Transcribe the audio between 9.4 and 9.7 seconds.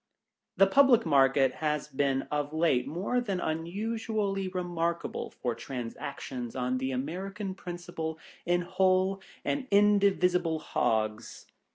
and